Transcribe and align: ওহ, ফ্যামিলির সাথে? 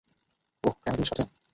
ওহ, 0.63 0.73
ফ্যামিলির 0.81 1.07
সাথে? 1.09 1.23